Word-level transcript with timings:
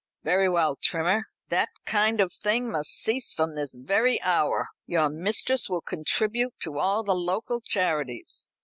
'""Very 0.23 0.49
well, 0.49 0.75
Trimmer. 0.81 1.25
That 1.49 1.69
kind 1.85 2.19
of 2.21 2.33
thing 2.33 2.71
must 2.71 2.89
cease 3.03 3.31
from 3.33 3.53
this 3.53 3.77
very 3.79 4.19
hour. 4.23 4.69
Your 4.87 5.09
mistress 5.11 5.69
will 5.69 5.81
contribute 5.81 6.55
to 6.61 6.79
all 6.79 7.03
the 7.03 7.13
local 7.13 7.61
charities. 7.63 8.47